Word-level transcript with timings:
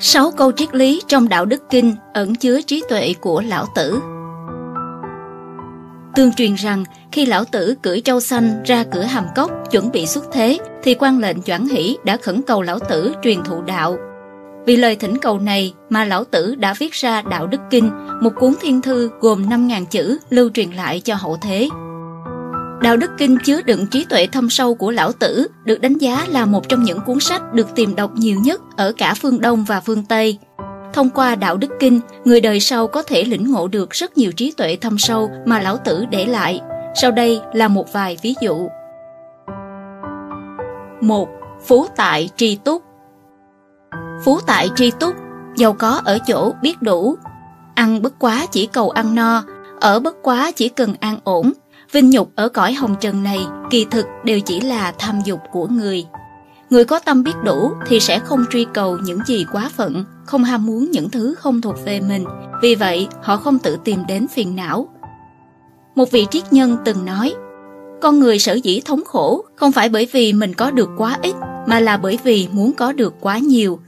Sáu 0.00 0.30
câu 0.30 0.52
triết 0.52 0.74
lý 0.74 1.02
trong 1.08 1.28
đạo 1.28 1.44
đức 1.44 1.62
kinh 1.70 1.94
ẩn 2.14 2.34
chứa 2.34 2.60
trí 2.62 2.82
tuệ 2.88 3.14
của 3.20 3.42
lão 3.46 3.66
tử. 3.74 4.00
Tương 6.14 6.32
truyền 6.32 6.54
rằng 6.54 6.84
khi 7.12 7.26
lão 7.26 7.44
tử 7.44 7.74
cưỡi 7.82 8.00
trâu 8.00 8.20
xanh 8.20 8.62
ra 8.64 8.84
cửa 8.92 9.02
hàm 9.02 9.24
cốc 9.36 9.50
chuẩn 9.70 9.92
bị 9.92 10.06
xuất 10.06 10.24
thế 10.32 10.58
thì 10.82 10.94
quan 10.98 11.18
lệnh 11.18 11.36
Doãn 11.46 11.68
Hỷ 11.68 11.96
đã 12.04 12.16
khẩn 12.16 12.42
cầu 12.42 12.62
lão 12.62 12.78
tử 12.78 13.14
truyền 13.22 13.42
thụ 13.44 13.62
đạo. 13.62 13.96
Vì 14.66 14.76
lời 14.76 14.96
thỉnh 14.96 15.18
cầu 15.22 15.38
này 15.38 15.74
mà 15.90 16.04
lão 16.04 16.24
tử 16.24 16.54
đã 16.54 16.74
viết 16.78 16.92
ra 16.92 17.22
Đạo 17.22 17.46
Đức 17.46 17.60
Kinh, 17.70 17.90
một 18.22 18.30
cuốn 18.38 18.54
thiên 18.60 18.82
thư 18.82 19.10
gồm 19.20 19.48
5.000 19.48 19.84
chữ 19.84 20.18
lưu 20.30 20.50
truyền 20.54 20.70
lại 20.70 21.00
cho 21.00 21.14
hậu 21.14 21.36
thế. 21.42 21.68
Đạo 22.82 22.96
Đức 22.96 23.10
Kinh 23.18 23.38
chứa 23.44 23.62
đựng 23.62 23.86
trí 23.86 24.04
tuệ 24.04 24.26
thâm 24.26 24.50
sâu 24.50 24.74
của 24.74 24.90
Lão 24.90 25.12
Tử, 25.12 25.48
được 25.64 25.80
đánh 25.80 25.98
giá 25.98 26.26
là 26.28 26.46
một 26.46 26.68
trong 26.68 26.82
những 26.82 27.00
cuốn 27.06 27.20
sách 27.20 27.54
được 27.54 27.74
tìm 27.74 27.96
đọc 27.96 28.10
nhiều 28.14 28.40
nhất 28.40 28.60
ở 28.76 28.92
cả 28.96 29.14
phương 29.14 29.40
Đông 29.40 29.64
và 29.64 29.80
phương 29.80 30.04
Tây. 30.04 30.38
Thông 30.92 31.10
qua 31.10 31.34
Đạo 31.34 31.56
Đức 31.56 31.70
Kinh, 31.80 32.00
người 32.24 32.40
đời 32.40 32.60
sau 32.60 32.86
có 32.86 33.02
thể 33.02 33.24
lĩnh 33.24 33.52
ngộ 33.52 33.68
được 33.68 33.90
rất 33.90 34.18
nhiều 34.18 34.32
trí 34.32 34.52
tuệ 34.52 34.76
thâm 34.76 34.98
sâu 34.98 35.30
mà 35.44 35.60
Lão 35.60 35.76
Tử 35.76 36.04
để 36.10 36.26
lại. 36.26 36.60
Sau 36.94 37.10
đây 37.10 37.40
là 37.52 37.68
một 37.68 37.92
vài 37.92 38.18
ví 38.22 38.34
dụ. 38.40 38.68
1. 41.00 41.28
Phú 41.66 41.86
tại 41.96 42.28
tri 42.36 42.56
túc 42.56 42.82
Phú 44.24 44.38
tại 44.46 44.68
tri 44.76 44.90
túc, 44.90 45.14
giàu 45.56 45.72
có 45.72 46.00
ở 46.04 46.18
chỗ 46.26 46.52
biết 46.62 46.82
đủ. 46.82 47.16
Ăn 47.74 48.02
bất 48.02 48.18
quá 48.18 48.46
chỉ 48.50 48.66
cầu 48.66 48.90
ăn 48.90 49.14
no, 49.14 49.42
ở 49.80 50.00
bất 50.00 50.22
quá 50.22 50.50
chỉ 50.56 50.68
cần 50.68 50.94
an 51.00 51.18
ổn, 51.24 51.52
vinh 51.92 52.10
nhục 52.10 52.32
ở 52.34 52.48
cõi 52.48 52.72
hồng 52.72 52.96
trần 53.00 53.22
này 53.22 53.46
kỳ 53.70 53.86
thực 53.90 54.06
đều 54.24 54.40
chỉ 54.40 54.60
là 54.60 54.92
tham 54.98 55.20
dục 55.24 55.40
của 55.52 55.66
người. 55.66 56.06
Người 56.70 56.84
có 56.84 56.98
tâm 56.98 57.22
biết 57.22 57.32
đủ 57.44 57.70
thì 57.86 58.00
sẽ 58.00 58.18
không 58.18 58.44
truy 58.50 58.66
cầu 58.74 58.98
những 58.98 59.20
gì 59.26 59.46
quá 59.52 59.70
phận, 59.76 60.04
không 60.24 60.44
ham 60.44 60.66
muốn 60.66 60.90
những 60.90 61.10
thứ 61.10 61.34
không 61.34 61.60
thuộc 61.60 61.84
về 61.84 62.00
mình, 62.00 62.24
vì 62.62 62.74
vậy 62.74 63.08
họ 63.22 63.36
không 63.36 63.58
tự 63.58 63.78
tìm 63.84 64.06
đến 64.08 64.26
phiền 64.28 64.56
não. 64.56 64.88
Một 65.94 66.10
vị 66.10 66.26
triết 66.30 66.52
nhân 66.52 66.76
từng 66.84 67.04
nói, 67.04 67.34
con 68.02 68.20
người 68.20 68.38
sở 68.38 68.54
dĩ 68.54 68.80
thống 68.84 69.04
khổ 69.04 69.44
không 69.54 69.72
phải 69.72 69.88
bởi 69.88 70.08
vì 70.12 70.32
mình 70.32 70.54
có 70.54 70.70
được 70.70 70.90
quá 70.96 71.18
ít, 71.22 71.34
mà 71.66 71.80
là 71.80 71.96
bởi 71.96 72.18
vì 72.24 72.48
muốn 72.52 72.72
có 72.72 72.92
được 72.92 73.14
quá 73.20 73.38
nhiều. 73.38 73.78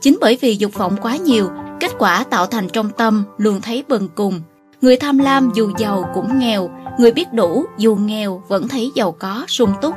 Chính 0.00 0.18
bởi 0.20 0.38
vì 0.40 0.56
dục 0.56 0.74
vọng 0.74 0.96
quá 1.02 1.16
nhiều, 1.16 1.50
kết 1.80 1.90
quả 1.98 2.24
tạo 2.24 2.46
thành 2.46 2.68
trong 2.68 2.90
tâm 2.90 3.24
luôn 3.38 3.60
thấy 3.60 3.84
bần 3.88 4.08
cùng. 4.14 4.40
Người 4.80 4.96
tham 4.96 5.18
lam 5.18 5.50
dù 5.54 5.70
giàu 5.78 6.10
cũng 6.14 6.38
nghèo, 6.38 6.70
Người 6.98 7.12
biết 7.12 7.32
đủ 7.32 7.64
dù 7.78 7.96
nghèo 7.96 8.42
vẫn 8.48 8.68
thấy 8.68 8.90
giàu 8.94 9.12
có 9.12 9.44
sung 9.48 9.72
túc. 9.82 9.94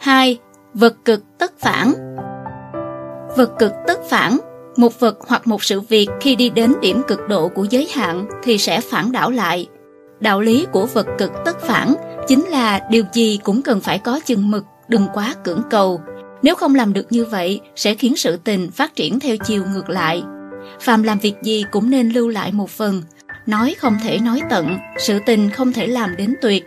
2. 0.00 0.38
Vật 0.74 0.96
cực 1.04 1.24
tất 1.38 1.52
phản 1.58 1.92
Vật 3.36 3.52
cực 3.58 3.72
tất 3.86 4.00
phản 4.08 4.38
Một 4.76 5.00
vật 5.00 5.18
hoặc 5.28 5.46
một 5.46 5.64
sự 5.64 5.80
việc 5.80 6.08
khi 6.20 6.36
đi 6.36 6.50
đến 6.50 6.72
điểm 6.80 7.02
cực 7.08 7.20
độ 7.28 7.48
của 7.48 7.64
giới 7.70 7.88
hạn 7.94 8.26
thì 8.42 8.58
sẽ 8.58 8.80
phản 8.80 9.12
đảo 9.12 9.30
lại. 9.30 9.66
Đạo 10.20 10.40
lý 10.40 10.66
của 10.72 10.86
vật 10.86 11.06
cực 11.18 11.32
tất 11.44 11.60
phản 11.60 11.94
chính 12.28 12.44
là 12.46 12.80
điều 12.90 13.04
gì 13.12 13.38
cũng 13.42 13.62
cần 13.62 13.80
phải 13.80 13.98
có 13.98 14.20
chừng 14.24 14.50
mực, 14.50 14.64
đừng 14.88 15.06
quá 15.14 15.34
cưỡng 15.44 15.62
cầu. 15.70 16.00
Nếu 16.42 16.54
không 16.54 16.74
làm 16.74 16.92
được 16.92 17.06
như 17.10 17.24
vậy 17.24 17.60
sẽ 17.76 17.94
khiến 17.94 18.16
sự 18.16 18.36
tình 18.36 18.70
phát 18.70 18.96
triển 18.96 19.20
theo 19.20 19.36
chiều 19.44 19.64
ngược 19.72 19.90
lại. 19.90 20.22
Phàm 20.80 21.02
làm 21.02 21.18
việc 21.18 21.34
gì 21.42 21.64
cũng 21.70 21.90
nên 21.90 22.08
lưu 22.08 22.28
lại 22.28 22.52
một 22.52 22.70
phần, 22.70 23.02
nói 23.46 23.74
không 23.78 23.96
thể 24.04 24.18
nói 24.18 24.40
tận, 24.50 24.78
sự 24.98 25.18
tình 25.26 25.50
không 25.50 25.72
thể 25.72 25.86
làm 25.86 26.16
đến 26.16 26.34
tuyệt. 26.42 26.64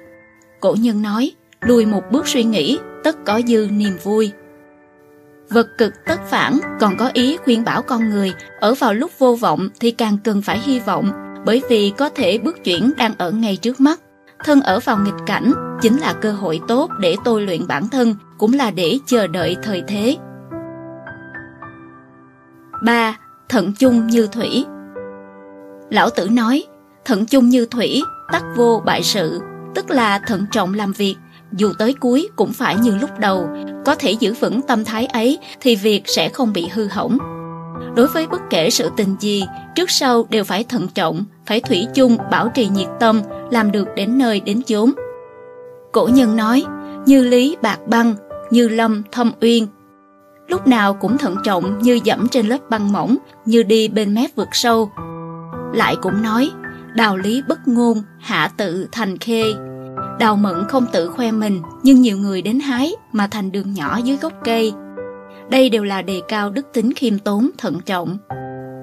Cổ 0.59 0.75
nhân 0.79 1.01
nói, 1.01 1.31
lùi 1.61 1.85
một 1.85 2.03
bước 2.11 2.27
suy 2.27 2.43
nghĩ, 2.43 2.79
tất 3.03 3.25
có 3.25 3.41
dư 3.47 3.67
niềm 3.71 3.97
vui. 4.03 4.31
Vật 5.49 5.67
cực 5.77 5.93
tất 6.05 6.19
phản 6.29 6.57
còn 6.79 6.97
có 6.97 7.09
ý 7.13 7.37
khuyên 7.37 7.63
bảo 7.63 7.81
con 7.81 8.09
người 8.09 8.33
ở 8.59 8.73
vào 8.73 8.93
lúc 8.93 9.11
vô 9.19 9.35
vọng 9.35 9.69
thì 9.79 9.91
càng 9.91 10.17
cần 10.23 10.41
phải 10.41 10.59
hy 10.59 10.79
vọng 10.79 11.11
bởi 11.45 11.61
vì 11.69 11.93
có 11.97 12.09
thể 12.09 12.37
bước 12.37 12.63
chuyển 12.63 12.91
đang 12.97 13.13
ở 13.17 13.31
ngay 13.31 13.57
trước 13.57 13.79
mắt. 13.79 14.00
Thân 14.45 14.61
ở 14.61 14.79
vào 14.79 14.97
nghịch 14.97 15.25
cảnh 15.25 15.53
chính 15.81 15.97
là 15.97 16.13
cơ 16.13 16.31
hội 16.31 16.59
tốt 16.67 16.89
để 17.00 17.16
tôi 17.23 17.41
luyện 17.41 17.67
bản 17.67 17.89
thân 17.89 18.16
cũng 18.38 18.53
là 18.53 18.71
để 18.71 19.00
chờ 19.05 19.27
đợi 19.27 19.57
thời 19.63 19.83
thế. 19.88 20.17
3. 22.83 23.17
Thận 23.50 23.73
chung 23.79 24.07
như 24.07 24.27
thủy 24.27 24.66
Lão 25.90 26.09
Tử 26.09 26.29
nói, 26.29 26.63
thận 27.06 27.25
chung 27.25 27.50
như 27.50 27.66
thủy, 27.66 28.01
tắc 28.31 28.44
vô 28.56 28.81
bại 28.85 29.03
sự, 29.03 29.40
tức 29.75 29.90
là 29.90 30.19
thận 30.19 30.46
trọng 30.51 30.73
làm 30.73 30.91
việc, 30.91 31.16
dù 31.51 31.73
tới 31.79 31.94
cuối 32.00 32.29
cũng 32.35 32.53
phải 32.53 32.75
như 32.75 32.96
lúc 32.96 33.09
đầu, 33.19 33.50
có 33.85 33.95
thể 33.95 34.12
giữ 34.12 34.34
vững 34.34 34.62
tâm 34.62 34.85
thái 34.85 35.06
ấy 35.06 35.40
thì 35.62 35.75
việc 35.75 36.03
sẽ 36.06 36.29
không 36.29 36.53
bị 36.53 36.68
hư 36.74 36.88
hỏng. 36.88 37.18
Đối 37.95 38.07
với 38.07 38.28
bất 38.28 38.41
kể 38.50 38.69
sự 38.69 38.90
tình 38.97 39.16
gì, 39.19 39.45
trước 39.75 39.91
sau 39.91 40.25
đều 40.29 40.44
phải 40.44 40.63
thận 40.63 40.88
trọng, 40.88 41.25
phải 41.45 41.62
thủy 41.62 41.88
chung 41.94 42.18
bảo 42.31 42.50
trì 42.50 42.68
nhiệt 42.68 42.88
tâm, 43.00 43.22
làm 43.51 43.72
được 43.72 43.88
đến 43.95 44.18
nơi 44.18 44.40
đến 44.40 44.62
chốn. 44.63 44.91
Cổ 45.91 46.09
nhân 46.13 46.35
nói, 46.35 46.66
như 47.06 47.22
lý 47.22 47.57
bạc 47.62 47.79
băng, 47.88 48.16
như 48.51 48.68
lâm 48.68 49.03
thâm 49.12 49.31
uyên. 49.41 49.68
Lúc 50.47 50.68
nào 50.68 50.94
cũng 50.94 51.18
thận 51.18 51.35
trọng 51.44 51.79
như 51.79 52.00
dẫm 52.03 52.28
trên 52.28 52.47
lớp 52.47 52.69
băng 52.69 52.91
mỏng, 52.91 53.18
như 53.45 53.63
đi 53.63 53.88
bên 53.88 54.13
mép 54.13 54.35
vực 54.35 54.47
sâu, 54.51 54.91
lại 55.75 55.96
cũng 56.02 56.22
nói, 56.22 56.52
đào 56.96 57.18
lý 57.18 57.44
bất 57.47 57.68
ngôn, 57.68 58.02
hạ 58.19 58.50
tự 58.58 58.88
thành 58.91 59.18
khê. 59.18 59.44
Đào 60.19 60.36
mận 60.36 60.66
không 60.68 60.86
tự 60.94 61.09
khoe 61.09 61.31
mình, 61.31 61.62
nhưng 61.84 62.02
nhiều 62.02 62.18
người 62.18 62.41
đến 62.41 62.59
hái 62.59 62.91
mà 63.12 63.28
thành 63.28 63.52
đường 63.52 63.74
nhỏ 63.74 64.00
dưới 64.03 64.18
gốc 64.18 64.34
cây. 64.44 64.74
Đây 65.50 65.69
đều 65.69 65.84
là 65.84 66.02
đề 66.02 66.22
cao 66.28 66.50
đức 66.50 66.68
tính 66.74 66.94
khiêm 66.94 67.19
tốn, 67.19 67.50
thận 67.58 67.80
trọng. 67.86 68.18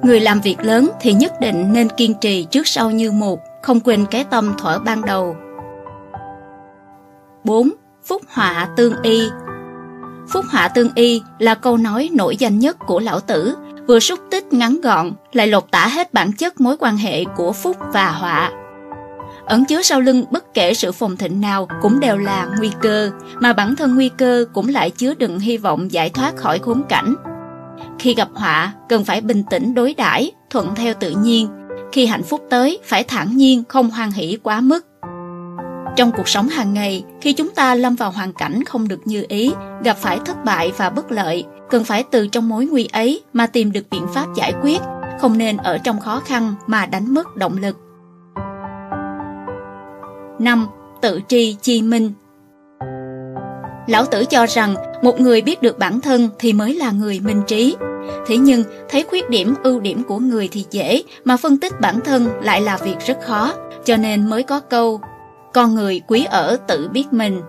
Người 0.03 0.21
làm 0.21 0.41
việc 0.41 0.57
lớn 0.61 0.91
thì 1.01 1.13
nhất 1.13 1.33
định 1.41 1.73
nên 1.73 1.89
kiên 1.97 2.15
trì 2.21 2.45
trước 2.45 2.67
sau 2.67 2.91
như 2.91 3.13
một, 3.13 3.41
không 3.63 3.81
quên 3.81 4.07
cái 4.11 4.25
tâm 4.25 4.55
thuở 4.59 4.79
ban 4.79 5.05
đầu. 5.05 5.37
4. 7.45 7.71
Phúc 8.05 8.23
họa 8.29 8.69
tương 8.77 9.03
y 9.03 9.29
Phúc 10.33 10.45
họa 10.51 10.69
tương 10.69 10.89
y 10.95 11.23
là 11.39 11.55
câu 11.55 11.77
nói 11.77 12.11
nổi 12.13 12.37
danh 12.37 12.59
nhất 12.59 12.77
của 12.87 13.01
lão 13.01 13.21
tử 13.21 13.55
vừa 13.87 14.00
xúc 14.00 14.19
tích 14.31 14.53
ngắn 14.53 14.81
gọn 14.81 15.12
lại 15.32 15.47
lột 15.47 15.70
tả 15.70 15.87
hết 15.87 16.12
bản 16.12 16.32
chất 16.32 16.60
mối 16.60 16.76
quan 16.76 16.97
hệ 16.97 17.25
của 17.37 17.53
phúc 17.53 17.76
và 17.93 18.10
họa. 18.10 18.53
Ẩn 19.47 19.65
chứa 19.65 19.82
sau 19.82 20.00
lưng 20.00 20.25
bất 20.31 20.54
kể 20.54 20.75
sự 20.75 20.93
phồn 20.93 21.16
thịnh 21.16 21.41
nào 21.41 21.69
cũng 21.82 22.00
đều 22.00 22.16
là 22.16 22.48
nguy 22.59 22.70
cơ, 22.81 23.10
mà 23.41 23.53
bản 23.53 23.76
thân 23.76 23.94
nguy 23.94 24.09
cơ 24.09 24.44
cũng 24.54 24.69
lại 24.69 24.91
chứa 24.91 25.15
đựng 25.15 25.38
hy 25.38 25.56
vọng 25.56 25.93
giải 25.93 26.10
thoát 26.10 26.37
khỏi 26.37 26.59
khốn 26.59 26.82
cảnh. 26.88 27.15
Khi 27.98 28.15
gặp 28.15 28.28
họa, 28.34 28.72
cần 28.88 29.04
phải 29.04 29.20
bình 29.20 29.44
tĩnh 29.50 29.75
đối 29.75 29.94
đãi, 29.94 30.32
thuận 30.50 30.75
theo 30.75 30.94
tự 31.00 31.10
nhiên. 31.10 31.49
Khi 31.93 32.06
hạnh 32.06 32.22
phúc 32.22 32.41
tới, 32.50 32.78
phải 32.84 33.04
thản 33.04 33.37
nhiên, 33.37 33.62
không 33.69 33.91
hoan 33.91 34.10
hỷ 34.10 34.38
quá 34.43 34.60
mức. 34.60 34.87
Trong 35.97 36.13
cuộc 36.13 36.29
sống 36.29 36.49
hàng 36.49 36.75
ngày, 36.75 37.05
khi 37.21 37.33
chúng 37.33 37.51
ta 37.51 37.75
lâm 37.75 37.95
vào 37.95 38.11
hoàn 38.11 38.33
cảnh 38.33 38.65
không 38.65 38.89
được 38.89 39.01
như 39.05 39.25
ý, 39.29 39.53
gặp 39.85 39.97
phải 39.97 40.19
thất 40.25 40.45
bại 40.45 40.73
và 40.77 40.91
bất 40.91 41.13
lợi, 41.13 41.45
cần 41.71 41.85
phải 41.85 42.03
từ 42.03 42.27
trong 42.27 42.49
mối 42.49 42.67
nguy 42.67 42.89
ấy 42.93 43.23
mà 43.33 43.47
tìm 43.47 43.73
được 43.73 43.91
biện 43.91 44.07
pháp 44.15 44.27
giải 44.35 44.53
quyết, 44.63 44.79
không 45.21 45.39
nên 45.39 45.57
ở 45.57 45.79
trong 45.79 46.01
khó 46.01 46.21
khăn 46.21 46.55
mà 46.67 46.87
đánh 46.87 47.15
mất 47.15 47.37
động 47.37 47.57
lực. 47.61 47.77
5. 50.39 50.67
Tự 51.03 51.21
tri 51.29 51.57
chi 51.63 51.83
minh 51.83 52.13
Lão 53.87 54.05
Tử 54.05 54.25
cho 54.25 54.47
rằng 54.47 54.75
một 55.03 55.21
người 55.21 55.41
biết 55.41 55.63
được 55.63 55.79
bản 55.79 56.01
thân 56.01 56.29
thì 56.39 56.53
mới 56.53 56.75
là 56.75 56.91
người 56.91 57.21
minh 57.21 57.43
trí. 57.47 57.77
Thế 58.27 58.37
nhưng 58.37 58.65
thấy 58.89 59.05
khuyết 59.11 59.31
điểm 59.31 59.55
ưu 59.63 59.81
điểm 59.81 60.03
của 60.05 60.19
người 60.19 60.49
thì 60.53 60.65
dễ 60.71 61.03
mà 61.25 61.37
phân 61.37 61.59
tích 61.59 61.81
bản 61.81 62.01
thân 62.05 62.29
lại 62.43 62.61
là 62.61 62.77
việc 62.77 62.97
rất 63.07 63.19
khó, 63.23 63.55
cho 63.85 63.97
nên 63.97 64.31
mới 64.31 64.43
có 64.43 64.61
câu 64.61 65.01
con 65.55 65.75
người 65.75 66.01
quý 66.07 66.25
ở 66.25 66.57
tự 66.69 66.89
biết 66.89 67.05
mình. 67.11 67.41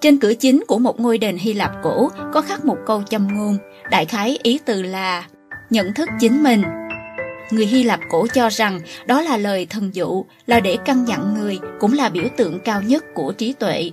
Trên 0.00 0.18
cửa 0.18 0.34
chính 0.34 0.64
của 0.68 0.78
một 0.78 1.00
ngôi 1.00 1.18
đền 1.18 1.36
Hy 1.36 1.52
Lạp 1.52 1.72
cổ 1.82 2.10
có 2.32 2.40
khắc 2.40 2.64
một 2.64 2.76
câu 2.86 3.02
châm 3.02 3.28
ngôn, 3.36 3.58
đại 3.90 4.04
khái 4.04 4.38
ý 4.42 4.58
từ 4.64 4.82
là 4.82 5.26
nhận 5.70 5.94
thức 5.94 6.08
chính 6.20 6.42
mình. 6.42 6.62
Người 7.50 7.66
Hy 7.66 7.82
Lạp 7.82 8.00
cổ 8.10 8.26
cho 8.34 8.48
rằng 8.48 8.80
đó 9.06 9.20
là 9.20 9.36
lời 9.36 9.66
thần 9.70 9.94
dụ, 9.94 10.24
là 10.46 10.60
để 10.60 10.76
căn 10.84 11.04
dặn 11.08 11.34
người, 11.34 11.58
cũng 11.80 11.92
là 11.92 12.08
biểu 12.08 12.24
tượng 12.36 12.60
cao 12.60 12.82
nhất 12.82 13.04
của 13.14 13.32
trí 13.32 13.52
tuệ. 13.52 13.90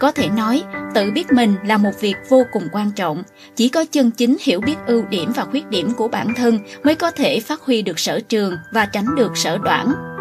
Có 0.00 0.12
thể 0.12 0.28
nói, 0.28 0.62
tự 0.94 1.10
biết 1.10 1.32
mình 1.32 1.54
là 1.64 1.76
một 1.76 2.00
việc 2.00 2.16
vô 2.28 2.42
cùng 2.52 2.68
quan 2.72 2.90
trọng. 2.90 3.22
Chỉ 3.56 3.68
có 3.68 3.84
chân 3.92 4.10
chính 4.10 4.36
hiểu 4.40 4.60
biết 4.60 4.76
ưu 4.86 5.02
điểm 5.02 5.32
và 5.36 5.44
khuyết 5.44 5.68
điểm 5.68 5.92
của 5.96 6.08
bản 6.08 6.34
thân 6.34 6.58
mới 6.84 6.94
có 6.94 7.10
thể 7.10 7.40
phát 7.40 7.60
huy 7.60 7.82
được 7.82 7.98
sở 7.98 8.20
trường 8.20 8.56
và 8.72 8.86
tránh 8.86 9.14
được 9.16 9.36
sở 9.36 9.58
đoạn. 9.58 10.17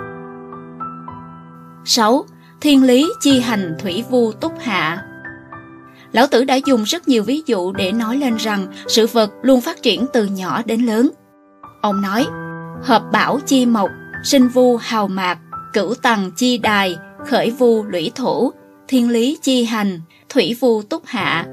6. 1.88 2.26
Thiên 2.62 2.84
lý 2.84 3.10
chi 3.20 3.40
hành 3.40 3.76
thủy 3.80 4.04
vu 4.10 4.32
túc 4.32 4.54
hạ 4.60 5.04
Lão 6.12 6.28
Tử 6.28 6.44
đã 6.44 6.56
dùng 6.56 6.84
rất 6.84 7.08
nhiều 7.08 7.24
ví 7.24 7.42
dụ 7.46 7.72
để 7.72 7.92
nói 7.92 8.18
lên 8.18 8.36
rằng 8.38 8.68
sự 8.88 9.08
vật 9.08 9.32
luôn 9.42 9.62
phát 9.62 9.82
triển 9.82 10.06
từ 10.14 10.26
nhỏ 10.26 10.62
đến 10.66 10.82
lớn. 10.82 11.10
Ông 11.82 12.02
nói, 12.02 12.28
hợp 12.84 13.04
bảo 13.12 13.40
chi 13.46 13.66
mộc, 13.66 13.90
sinh 14.24 14.48
vu 14.48 14.78
hào 14.78 15.08
mạc, 15.08 15.38
cửu 15.74 15.94
tầng 15.96 16.32
chi 16.38 16.58
đài, 16.58 16.98
khởi 17.28 17.52
vu 17.52 17.84
lũy 17.84 18.12
thủ 18.16 18.52
thiên 18.88 19.10
lý 19.10 19.38
chi 19.42 19.64
hành, 19.64 20.02
thủy 20.30 20.58
vu 20.60 20.82
túc 20.82 21.06
hạ. 21.06 21.46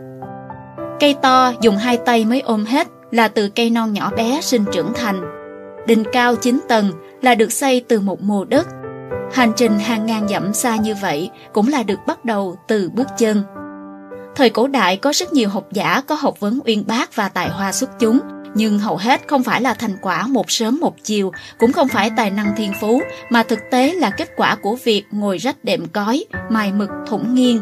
Cây 1.01 1.15
to 1.23 1.53
dùng 1.61 1.77
hai 1.77 1.97
tay 1.97 2.25
mới 2.25 2.41
ôm 2.41 2.65
hết 2.65 2.89
là 3.11 3.29
từ 3.29 3.49
cây 3.49 3.71
non 3.71 3.93
nhỏ 3.93 4.11
bé 4.17 4.41
sinh 4.43 4.65
trưởng 4.73 4.93
thành. 4.95 5.21
đình 5.87 6.05
cao 6.13 6.35
9 6.37 6.61
tầng 6.69 6.93
là 7.23 7.35
được 7.35 7.53
xây 7.53 7.85
từ 7.89 8.01
một 8.01 8.23
mồ 8.23 8.45
đất. 8.45 8.67
Hành 9.33 9.53
trình 9.57 9.79
hàng 9.79 10.07
ngàn 10.07 10.29
dặm 10.29 10.55
xa 10.55 10.77
như 10.77 10.95
vậy 10.95 11.31
cũng 11.53 11.69
là 11.69 11.83
được 11.83 11.99
bắt 12.07 12.25
đầu 12.25 12.57
từ 12.69 12.91
bước 12.91 13.07
chân. 13.19 13.43
Thời 14.37 14.51
cổ 14.51 14.67
đại 14.67 14.97
có 14.97 15.13
rất 15.13 15.33
nhiều 15.33 15.49
học 15.49 15.67
giả 15.73 16.01
có 16.07 16.15
học 16.15 16.41
vấn 16.41 16.61
uyên 16.65 16.87
bác 16.87 17.17
và 17.17 17.29
tài 17.29 17.49
hoa 17.49 17.73
xuất 17.73 17.91
chúng, 17.99 18.21
nhưng 18.55 18.79
hầu 18.79 18.97
hết 18.97 19.21
không 19.27 19.43
phải 19.43 19.61
là 19.61 19.75
thành 19.75 19.97
quả 20.03 20.27
một 20.27 20.51
sớm 20.51 20.81
một 20.81 20.95
chiều, 21.03 21.33
cũng 21.59 21.73
không 21.73 21.89
phải 21.89 22.11
tài 22.17 22.31
năng 22.31 22.57
thiên 22.57 22.73
phú, 22.81 23.03
mà 23.31 23.43
thực 23.43 23.59
tế 23.71 23.93
là 23.93 24.11
kết 24.11 24.29
quả 24.37 24.57
của 24.63 24.77
việc 24.85 25.05
ngồi 25.11 25.39
rách 25.39 25.65
đệm 25.65 25.87
cói, 25.87 26.25
mài 26.51 26.73
mực 26.73 26.91
thủng 27.07 27.35
nghiêng. 27.35 27.61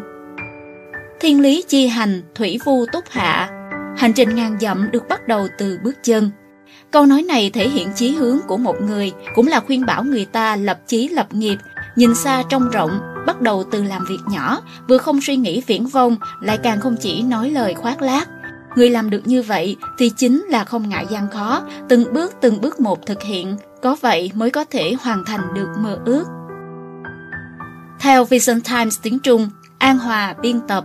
Thiên 1.20 1.40
lý 1.40 1.64
chi 1.68 1.86
hành, 1.86 2.22
thủy 2.34 2.58
vu 2.64 2.86
túc 2.92 3.04
hạ. 3.10 3.50
Hành 3.96 4.12
trình 4.12 4.34
ngàn 4.34 4.56
dặm 4.60 4.90
được 4.90 5.08
bắt 5.08 5.28
đầu 5.28 5.48
từ 5.58 5.78
bước 5.82 5.94
chân. 6.02 6.30
Câu 6.90 7.06
nói 7.06 7.22
này 7.22 7.50
thể 7.50 7.68
hiện 7.68 7.88
chí 7.94 8.10
hướng 8.10 8.38
của 8.48 8.56
một 8.56 8.76
người, 8.80 9.12
cũng 9.34 9.46
là 9.46 9.60
khuyên 9.60 9.86
bảo 9.86 10.04
người 10.04 10.24
ta 10.24 10.56
lập 10.56 10.78
chí 10.86 11.08
lập 11.08 11.26
nghiệp, 11.30 11.56
nhìn 11.96 12.14
xa 12.14 12.42
trông 12.48 12.70
rộng, 12.70 13.00
bắt 13.26 13.40
đầu 13.40 13.64
từ 13.70 13.82
làm 13.82 14.04
việc 14.04 14.18
nhỏ, 14.30 14.60
vừa 14.88 14.98
không 14.98 15.20
suy 15.20 15.36
nghĩ 15.36 15.62
viễn 15.66 15.86
vông, 15.86 16.16
lại 16.40 16.58
càng 16.58 16.80
không 16.80 16.96
chỉ 17.00 17.22
nói 17.22 17.50
lời 17.50 17.74
khoác 17.74 18.02
lác. 18.02 18.28
Người 18.76 18.90
làm 18.90 19.10
được 19.10 19.26
như 19.26 19.42
vậy 19.42 19.76
thì 19.98 20.10
chính 20.16 20.44
là 20.48 20.64
không 20.64 20.88
ngại 20.88 21.06
gian 21.10 21.30
khó, 21.30 21.62
từng 21.88 22.12
bước 22.12 22.34
từng 22.40 22.60
bước 22.60 22.80
một 22.80 23.06
thực 23.06 23.22
hiện, 23.22 23.56
có 23.82 23.96
vậy 24.00 24.30
mới 24.34 24.50
có 24.50 24.64
thể 24.64 24.94
hoàn 25.00 25.24
thành 25.24 25.54
được 25.54 25.68
mơ 25.78 25.98
ước. 26.04 26.24
Theo 28.00 28.24
Vision 28.24 28.60
Times 28.60 28.98
tiếng 29.02 29.18
Trung, 29.18 29.50
An 29.78 29.98
Hòa 29.98 30.34
biên 30.42 30.60
tập 30.68 30.84